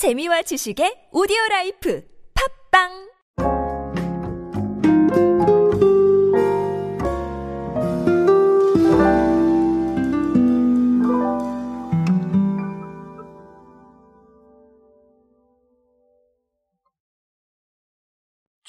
[0.00, 2.00] 재미와 지식의 오디오 라이프.
[2.32, 3.09] 팝빵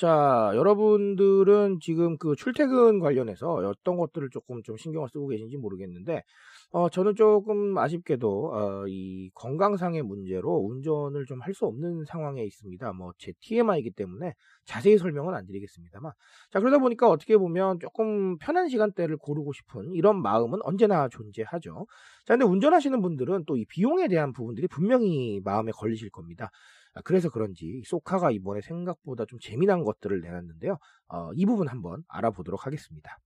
[0.02, 6.24] 자, 여러분들은 지금 그 출퇴근 관련해서 어떤 것들을 조금 좀 신경을 쓰고 계신지 모르겠는데,
[6.72, 12.94] 어, 저는 조금 아쉽게도, 어, 이 건강상의 문제로 운전을 좀 할 수 없는 상황에 있습니다.
[12.94, 14.34] 뭐, 제 TMI이기 때문에
[14.66, 16.14] 자세히 설명은 안 드리겠습니다만.
[16.50, 21.86] 자, 그러다 보니까 어떻게 보면 조금 편한 시간대를 고르고 싶은 이런 마음은 언제나 존재하죠.
[22.26, 26.50] 자, 근데 운전하시는 분들은 또 이 비용에 대한 부분들이 분명히 마음에 걸리실 겁니다.
[26.94, 30.78] 아, 그래서 그런지 소카가 이번에 생각보다 좀 재미난 것들을 내놨는데요.
[31.08, 33.18] 어, 이 부분 한번 알아보도록 하겠습니다.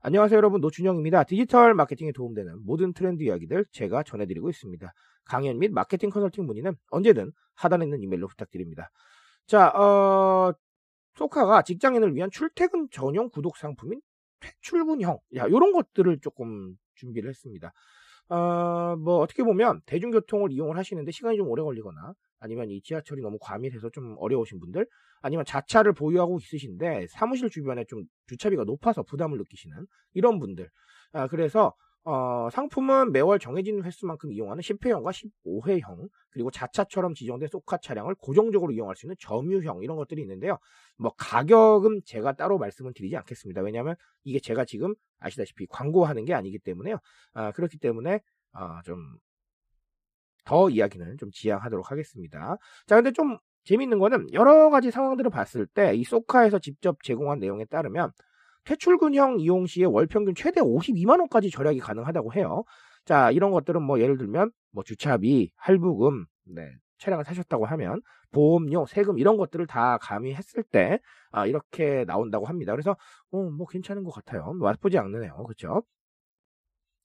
[0.00, 1.24] 안녕하세요 여러분 노준영입니다.
[1.24, 4.92] 디지털 마케팅에 도움되는 모든 트렌드 이야기들 제가 전해드리고 있습니다.
[5.24, 8.90] 강연 및 마케팅 컨설팅 문의는 언제든 하단에 있는 이메일로 부탁드립니다.
[9.46, 10.52] 자, 어,
[11.14, 14.00] 소카가 직장인을 위한 출퇴근 전용 구독 상품인
[14.40, 17.72] 퇴출근형, 야, 요런 것들을 조금 준비를 했습니다.
[18.28, 23.38] 어, 뭐 어떻게 보면 대중교통을 이용을 하시는데 시간이 좀 오래 걸리거나 아니면 이 지하철이 너무
[23.40, 24.86] 과밀해서 좀 어려우신 분들
[25.22, 30.68] 아니면 자차를 보유하고 있으신데 사무실 주변에 좀 주차비가 높아서 부담을 느끼시는 이런 분들.
[31.12, 38.14] 아, 그래서 어, 상품은 매월 정해진 횟수만큼 이용하는 10회형과 15회형, 그리고 자차처럼 지정된 소카 차량을
[38.16, 40.58] 고정적으로 이용할 수 있는 점유형, 이런 것들이 있는데요.
[40.98, 43.62] 뭐, 가격은 제가 따로 말씀을 드리지 않겠습니다.
[43.62, 46.98] 왜냐하면 이게 제가 지금 아시다시피 광고하는 게 아니기 때문에요.
[47.32, 48.20] 아, 그렇기 때문에,
[48.52, 48.98] 아, 좀,
[50.44, 52.58] 더 이야기는 좀 지양하도록 하겠습니다.
[52.86, 57.64] 자, 근데 좀 재밌는 거는 여러 가지 상황들을 봤을 때 이 소카에서 직접 제공한 내용에
[57.64, 58.12] 따르면
[58.64, 62.64] 퇴출근형 이용 시에 월 평균 최대 52만 원까지 절약이 가능하다고 해요.
[63.04, 68.00] 자, 이런 것들은 뭐 예를 들면 뭐 주차비, 할부금, 네, 차량을 사셨다고 하면
[68.32, 70.98] 보험료, 세금 이런 것들을 다 가미했을 때
[71.30, 72.72] 아, 이렇게 나온다고 합니다.
[72.72, 72.96] 그래서
[73.30, 74.54] 어, 뭐 괜찮은 것 같아요.
[74.60, 75.36] 나쁘지 않네요.
[75.44, 75.82] 그렇죠?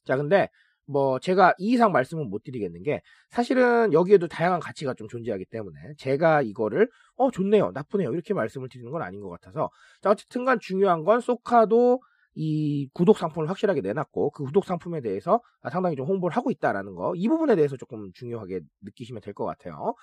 [0.06, 0.50] 자, 근데
[0.89, 5.79] 뭐 제가 이 이상 말씀은 못 드리겠는 게 사실은 여기에도 다양한 가치가 좀 존재하기 때문에
[5.97, 9.69] 제가 이거를 어 좋네요 나쁘네요 이렇게 말씀을 드리는 건 아닌 것 같아서
[10.01, 12.00] 자 어쨌든간 중요한 건 소카도
[12.35, 15.41] 이 구독 상품을 확실하게 내놨고 그 구독 상품에 대해서
[15.72, 19.94] 상당히 좀 홍보를 하고 있다라는 거 이 부분에 대해서 조금 중요하게 느끼시면 될 것 같아요.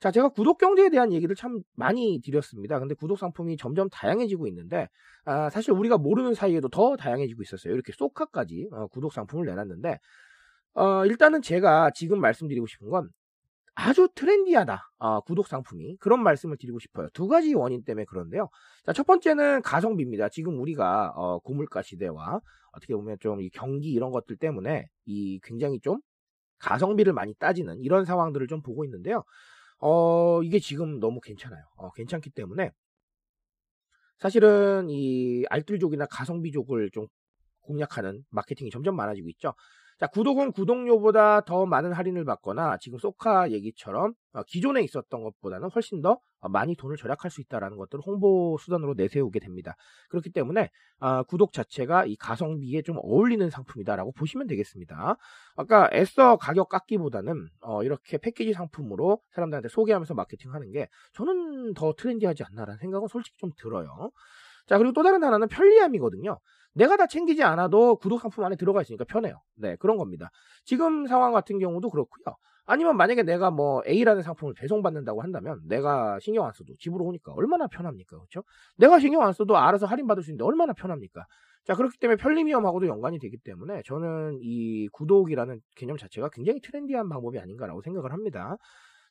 [0.00, 2.78] 자, 제가 구독 경제에 대한 얘기를 참 많이 드렸습니다.
[2.78, 4.88] 근데 구독 상품이 점점 다양해지고 있는데,
[5.24, 7.74] 아, 사실 우리가 모르는 사이에도 더 다양해지고 있었어요.
[7.74, 9.98] 이렇게 소카까지 어, 구독 상품을 내놨는데,
[10.78, 13.10] 어, 일단은 제가 지금 말씀드리고 싶은 건
[13.74, 14.90] 아주 트렌디하다.
[14.98, 15.96] 어, 구독 상품이.
[15.98, 17.08] 그런 말씀을 드리고 싶어요.
[17.14, 18.48] 두 가지 원인 때문에 그런데요.
[18.86, 20.28] 자, 첫 번째는 가성비입니다.
[20.30, 22.40] 지금 우리가, 어, 고물가 시대와
[22.72, 26.00] 어떻게 보면 좀 이 경기 이런 것들 때문에 이 굉장히 좀
[26.58, 29.22] 가성비를 많이 따지는 이런 상황들을 좀 보고 있는데요.
[29.80, 31.62] 어, 이게 지금 너무 괜찮아요.
[31.76, 32.70] 어, 괜찮기 때문에
[34.18, 37.06] 사실은 이 알뜰족이나 가성비족을 좀
[37.60, 39.54] 공략하는 마케팅이 점점 많아지고 있죠.
[39.98, 46.02] 자, 구독은 구독료보다 더 많은 할인을 받거나 지금 소카 얘기처럼 어, 기존에 있었던 것보다는 훨씬
[46.02, 49.74] 더 어, 많이 돈을 절약할 수 있다는 것들을 홍보 수단으로 내세우게 됩니다.
[50.10, 50.70] 그렇기 때문에
[51.00, 55.16] 어, 구독 자체가 이 가성비에 좀 어울리는 상품이다라고 보시면 되겠습니다.
[55.56, 57.48] 아까 애써 가격 깎기보다는
[57.82, 64.12] 이렇게 패키지 상품으로 사람들한테 소개하면서 마케팅하는 게 저는 더 트렌디하지 않나라는 생각은 솔직히 좀 들어요.
[64.68, 66.38] 자, 그리고 또 다른 하나는 편리함이거든요.
[66.78, 69.42] 내가 다 챙기지 않아도 구독 상품 안에 들어가 있으니까 편해요.
[69.56, 70.30] 네, 그런 겁니다.
[70.64, 72.36] 지금 상황 같은 경우도 그렇고요.
[72.66, 77.66] 아니면 만약에 내가 뭐 A라는 상품을 배송받는다고 한다면 내가 신경 안 써도 집으로 오니까 얼마나
[77.66, 78.16] 편합니까?
[78.16, 78.44] 그렇죠?
[78.76, 81.26] 내가 신경 안 써도 알아서 할인받을 수 있는데 얼마나 편합니까?
[81.64, 87.40] 자, 그렇기 때문에 편리미엄하고도 연관이 되기 때문에 저는 이 구독이라는 개념 자체가 굉장히 트렌디한 방법이
[87.40, 88.56] 아닌가라고 생각을 합니다.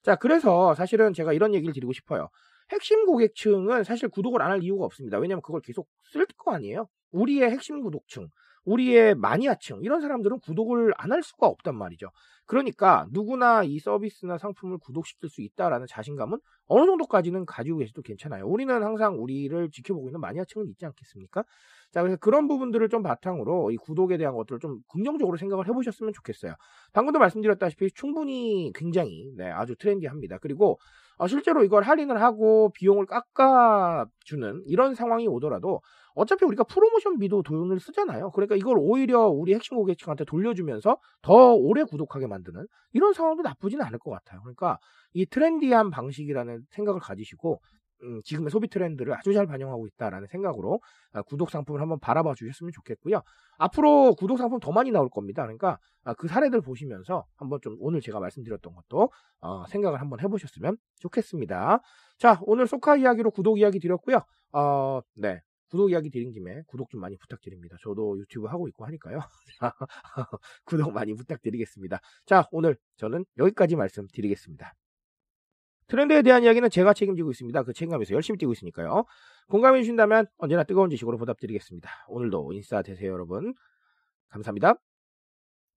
[0.04, 2.30] 자, 그래서 사실은 제가 이런 얘기를 드리고 싶어요.
[2.72, 5.18] 핵심 고객층은 사실 구독을 안 할 이유가 없습니다.
[5.20, 6.88] 왜냐하면 그걸 계속 쓸 거 아니에요.
[7.12, 8.30] 우리의 핵심 구독층,
[8.66, 12.08] 우리의 마니아층 이런 사람들은 구독을 안 할 수가 없단 말이죠.
[12.48, 18.48] 그러니까 누구나 이 서비스나 상품을 구독시킬 수 있다라는 자신감은 어느 정도까지는 가지고 계셔도 괜찮아요.
[18.48, 21.44] 우리는 항상 우리를 지켜보고 있는 마니아층은 있지 않겠습니까?
[21.92, 26.54] 자, 그래서 그런 부분들을 좀 바탕으로 이 구독에 대한 것들을 좀 긍정적으로 생각을 해보셨으면 좋겠어요.
[26.94, 30.40] 방금도 말씀드렸다시피 충분히 굉장히 네, 아주 트렌디합니다.
[30.40, 30.80] 그리고
[31.18, 35.82] 어, 실제로 이걸 할인을 하고 비용을 깎아주는 이런 상황이 오더라도
[36.14, 38.32] 어차피 우리가 프로모션비도 돈을 쓰잖아요.
[38.32, 44.00] 그러니까 이걸 오히려 우리 핵심 고객층한테 돌려주면서 더 오래 구독하게 만드는 이런 상황도 나쁘지는 않을
[44.00, 44.42] 것 같아요.
[44.42, 44.78] 그러니까
[45.14, 47.60] 이 트렌디한 방식이라는 생각을 가지시고
[48.04, 50.80] 음, 지금의 소비 트렌드를 아주 잘 반영하고 있다라는 생각으로
[51.14, 53.22] 아, 구독 상품을 한번 바라봐 주셨으면 좋겠고요.
[53.58, 55.42] 앞으로 구독 상품 더 많이 나올 겁니다.
[55.44, 59.10] 그러니까 아, 그 사례들 보시면서 한번 좀 오늘 제가 말씀드렸던 것도
[59.42, 61.80] 어, 생각을 한번 해보셨으면 좋겠습니다.
[62.20, 64.22] 자, 오늘 소카 이야기로 구독 이야기 드렸고요.
[64.54, 65.42] 어, 네.
[65.70, 67.78] 구독 이야기 드린 김에 구독 좀 많이 부탁드립니다.
[67.82, 69.20] 저도 유튜브 하고 있고 하니까요.
[70.66, 72.00] 구독 많이 부탁드리겠습니다.
[72.26, 74.74] 자, 오늘 저는 여기까지 말씀드리겠습니다.
[75.88, 77.64] 트렌드에 대한 이야기는 제가 책임지고 있습니다.
[77.64, 79.06] 그 책임감에서 열심히 뛰고 있으니까요.
[79.48, 81.90] 공감해 주신다면 언제나 뜨거운 지식으로 보답드리겠습니다.
[82.10, 83.54] 오늘도 인싸 되세요, 여러분.
[84.30, 84.87] 감사합니다.